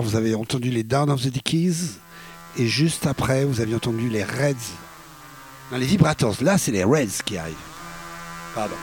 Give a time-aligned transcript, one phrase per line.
[0.00, 1.98] Vous avez entendu les Down of the Dickies
[2.58, 4.54] et juste après, vous avez entendu les Reds.
[5.70, 6.36] Non, les Vibrators.
[6.42, 7.54] Là, c'est les Reds qui arrivent.
[8.54, 8.74] Pardon.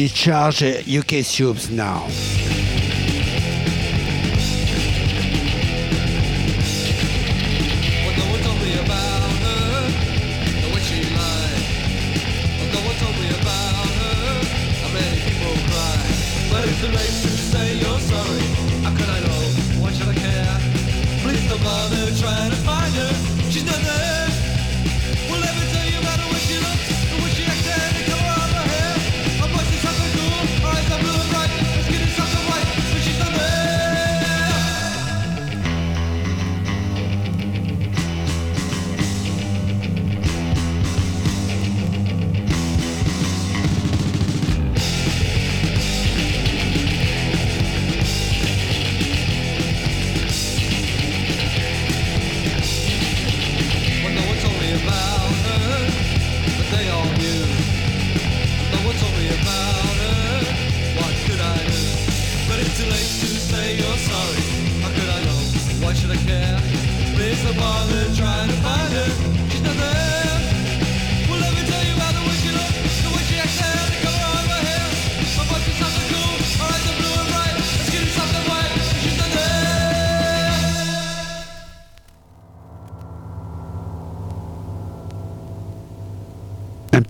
[0.00, 2.39] Discharge UK Subs now.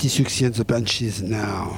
[0.09, 1.77] Succès The Punches now.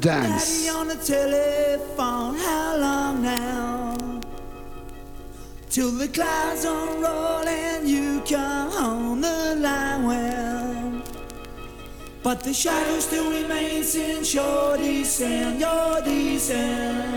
[0.00, 0.64] Dance.
[0.64, 3.96] Daddy on the telephone, how long now?
[5.68, 11.02] Till the clouds unroll and you come on the line well.
[12.22, 17.07] But the shadow still remains in your descent, your descent.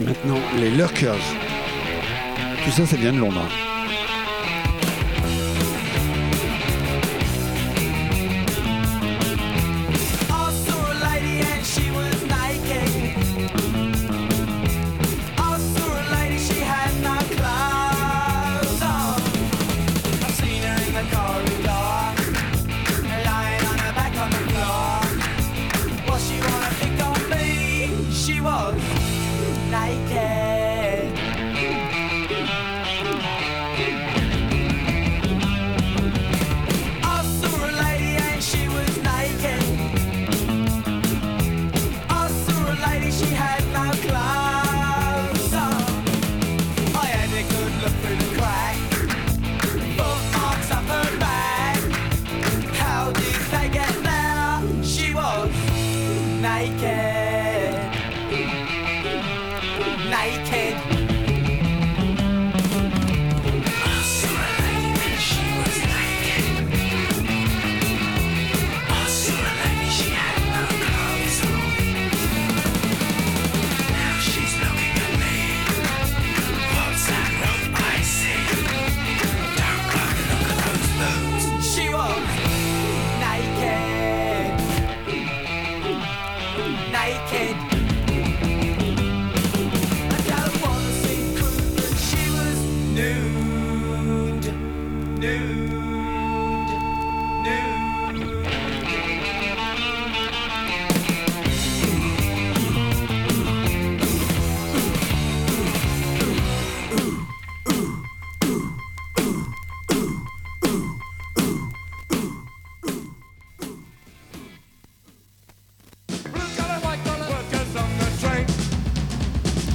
[0.00, 1.14] Maintenant, les Lurkers.
[2.64, 3.46] Tout ça, ça vient de Londres.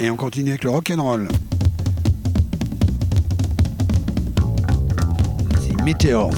[0.00, 1.28] Et on continue avec le rock'n'roll.
[5.60, 6.30] C'est Météor.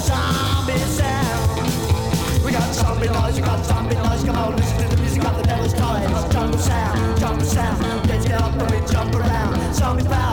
[0.00, 2.44] zombie sound.
[2.44, 4.24] We got zombie noise, we got zombie noise.
[4.24, 6.32] Come on, listen to the music of the devil's toys.
[6.32, 8.08] Jungle sound, jungle sound.
[8.08, 9.74] Let's up and we jump around.
[9.74, 10.27] Zombie sound.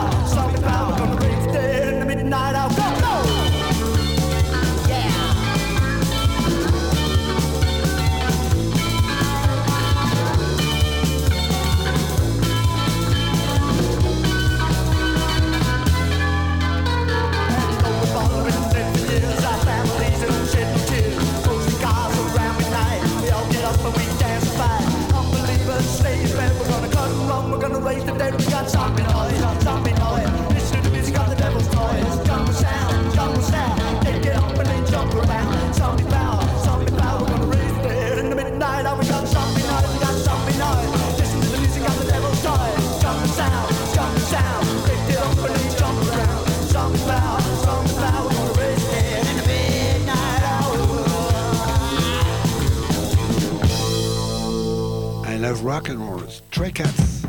[55.60, 56.18] Rock and roll.
[56.28, 57.22] Stray Cats.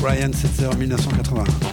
[0.00, 1.71] Brian Setzer, 1981.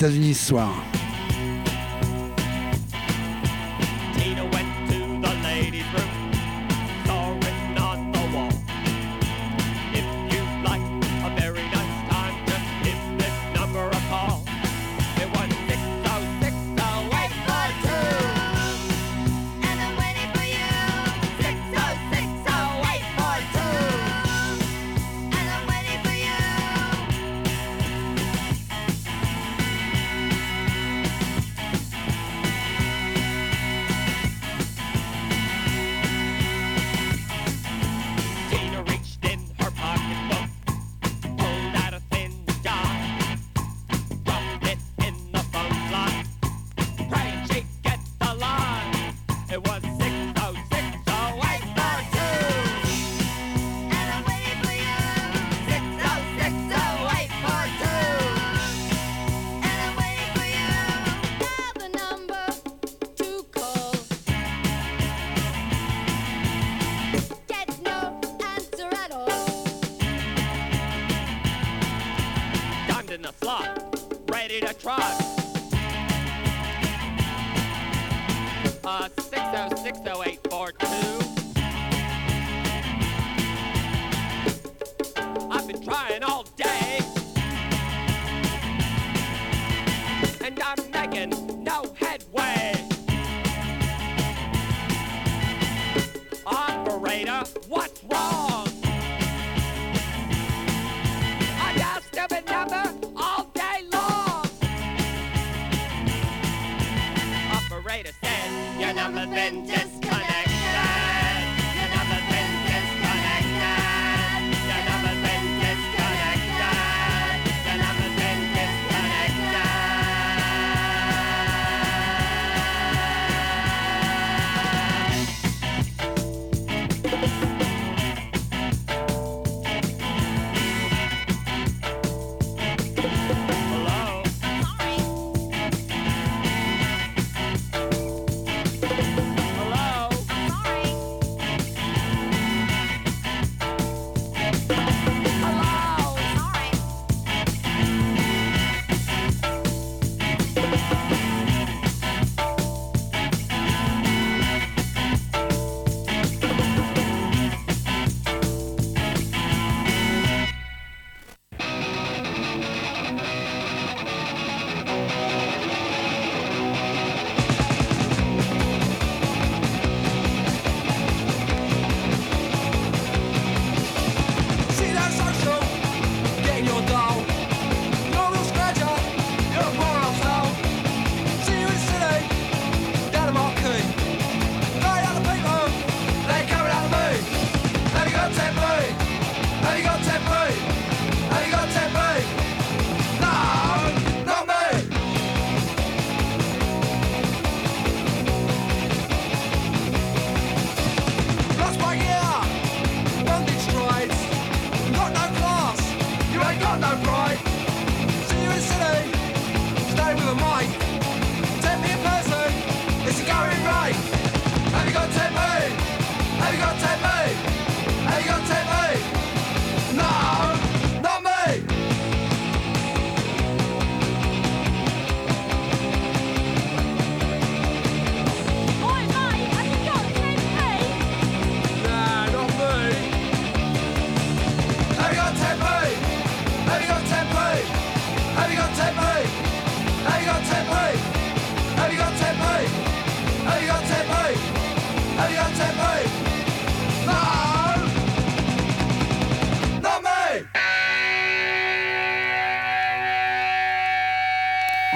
[0.00, 0.87] États-Unis ce soir.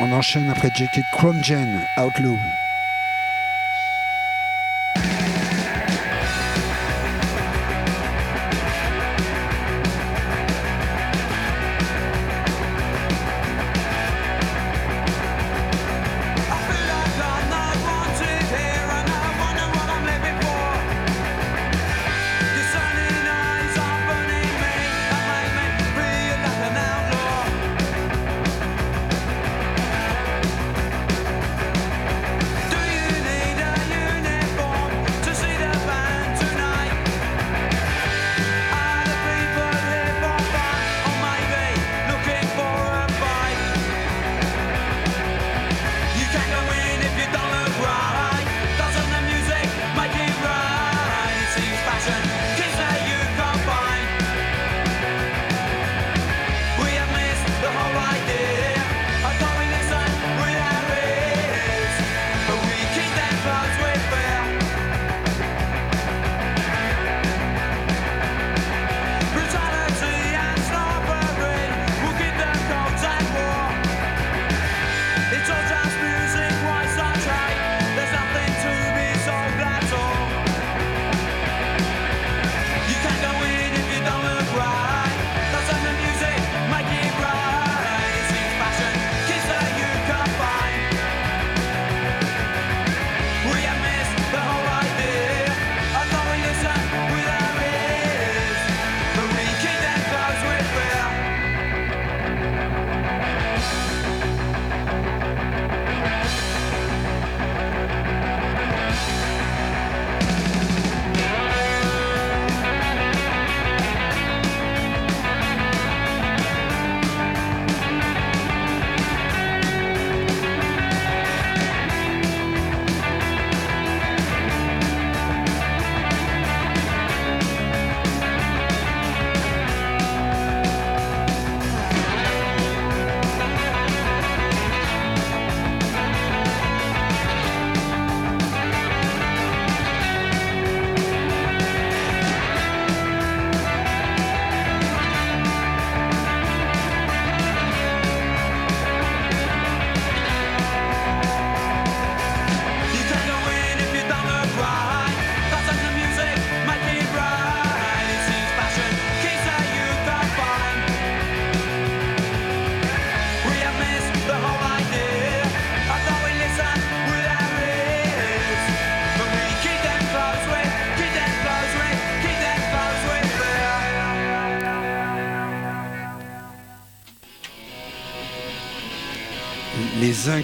[0.05, 2.39] On enchaîne après JT Chrome Gen Outlook.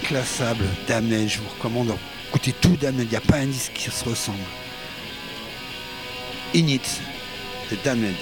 [0.09, 1.27] Inclassables Damned.
[1.27, 1.87] Je vous recommande
[2.25, 3.01] d'écouter tout Damned.
[3.03, 4.39] Il n'y a pas un disque qui se ressemble.
[6.53, 6.81] Init
[7.69, 8.15] de Damned.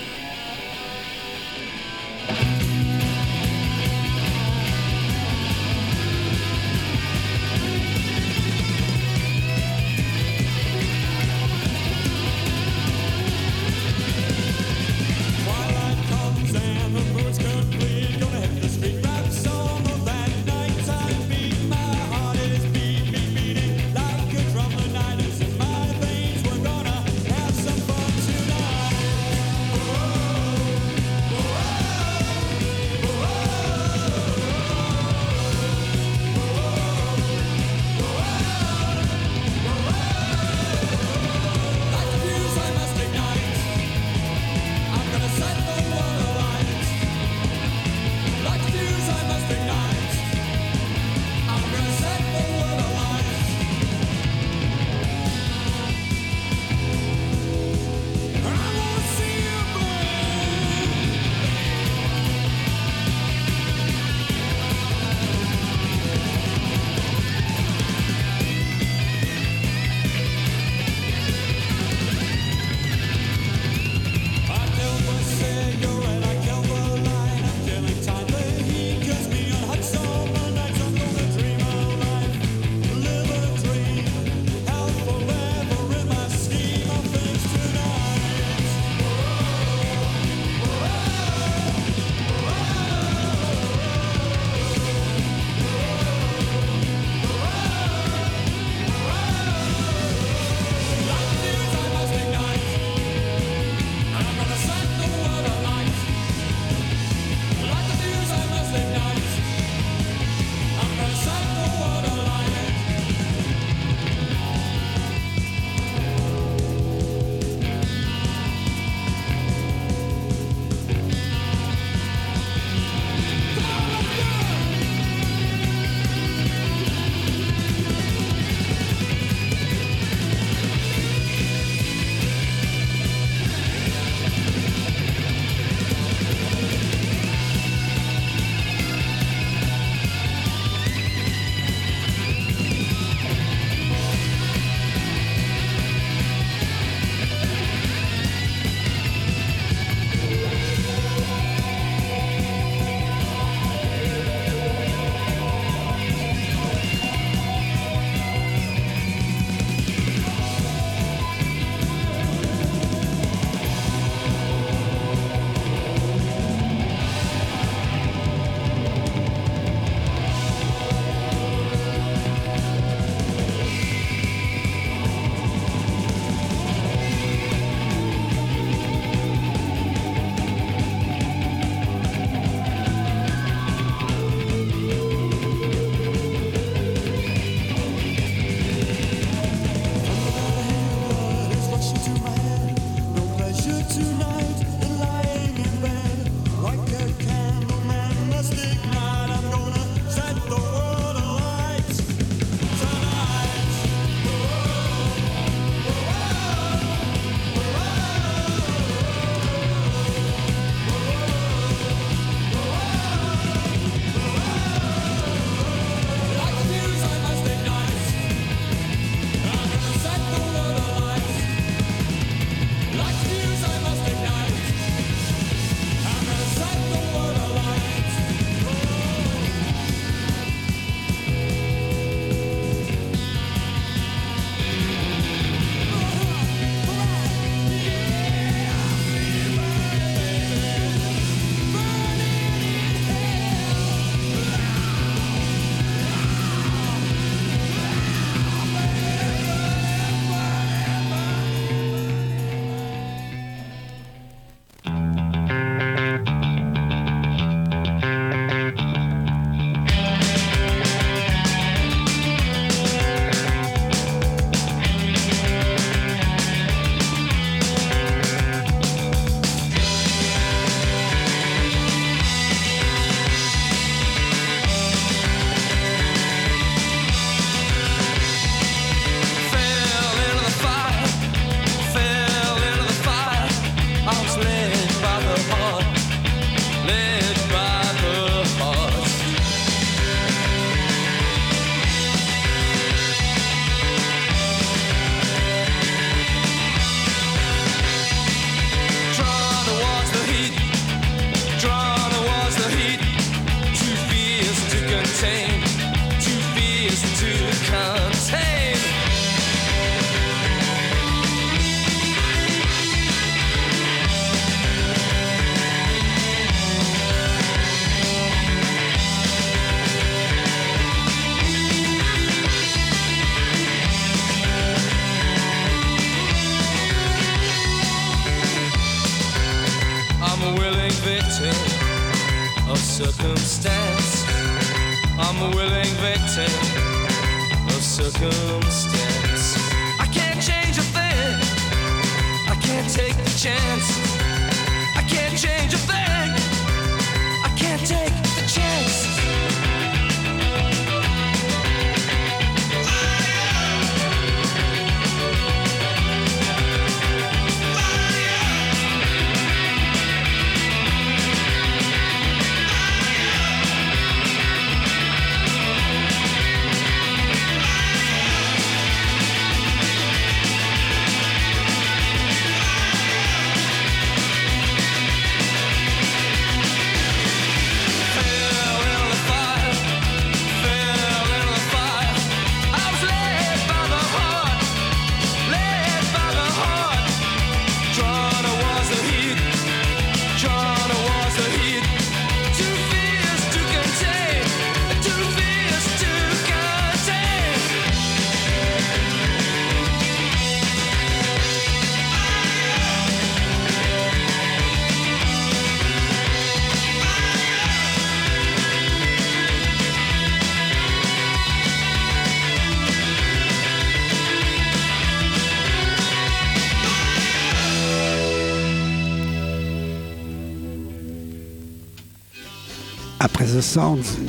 [423.58, 424.20] The Sounds,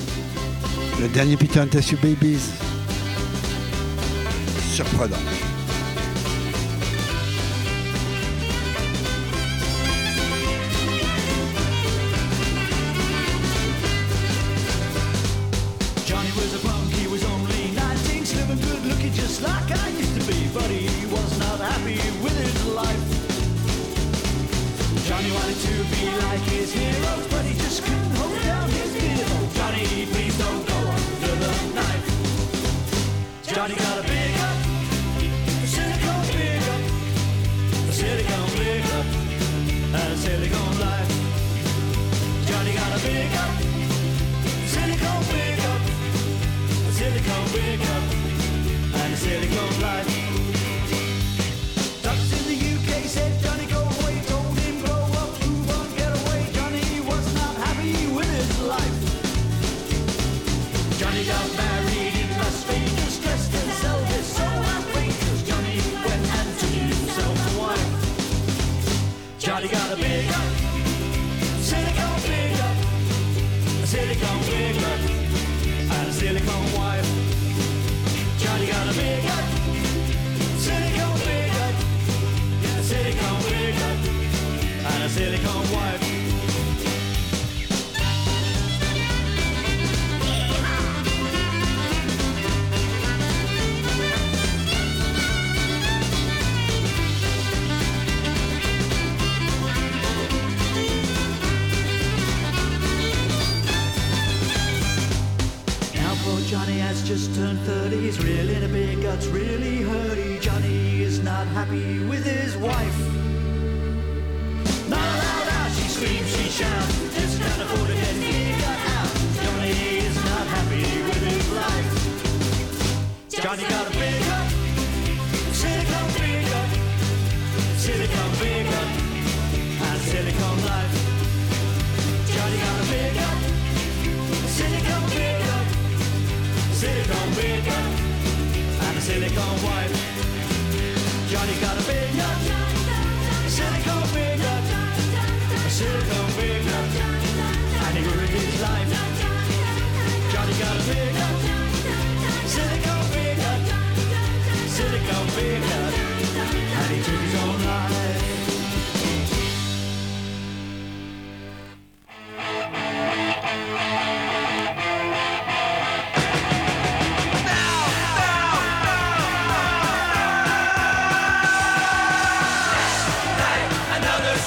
[0.99, 1.68] le dernier Peter and
[2.01, 2.51] Babies.
[4.72, 5.47] Surprenant.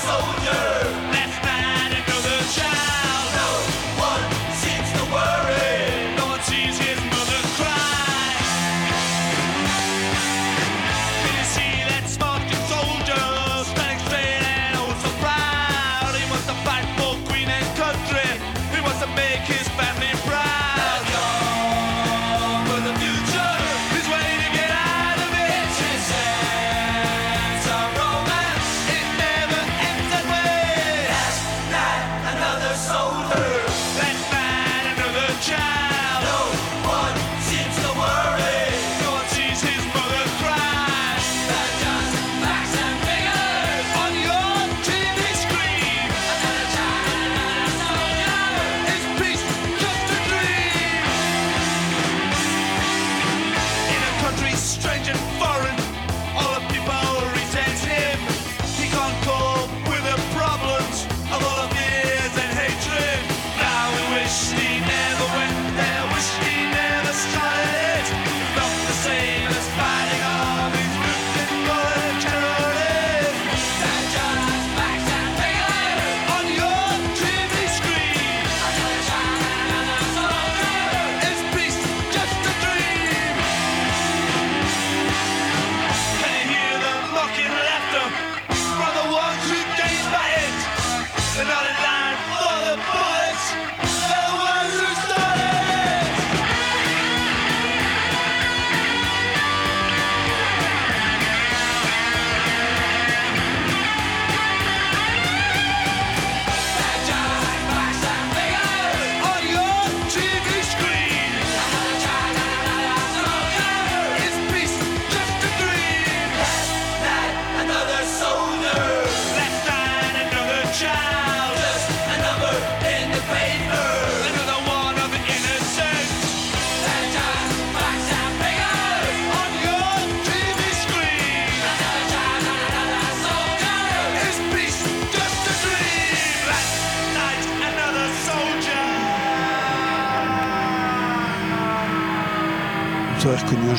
[0.01, 0.40] soul.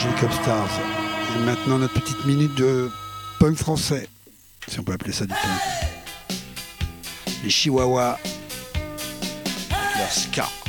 [0.03, 0.81] Angelic Stars.
[1.37, 2.91] Et maintenant, notre petite minute de
[3.39, 4.09] punk français,
[4.67, 6.39] si on peut appeler ça du punk.
[7.45, 8.19] Les Chihuahuas,
[9.99, 10.62] leur ska.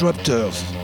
[0.00, 0.79] Disruptors.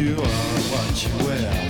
[0.00, 1.69] you are what you wear.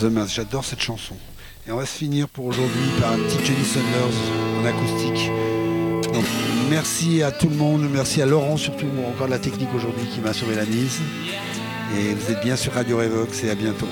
[0.00, 0.34] The Mass.
[0.34, 1.14] J'adore cette chanson.
[1.66, 5.30] Et on va se finir pour aujourd'hui par un petit Jenny Sanders en acoustique.
[6.12, 6.24] Donc,
[6.70, 10.20] merci à tout le monde, merci à Laurent surtout, encore de la technique aujourd'hui qui
[10.20, 11.00] m'a sauvé la mise.
[11.98, 13.88] Et vous êtes bien sur Radio Revox et à bientôt.